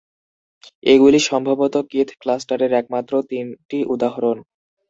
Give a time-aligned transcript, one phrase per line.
[0.83, 4.37] এগুলি সম্ভবত কিথ ক্লাস্টারের একমাত্র তিনটি উদাহরণ।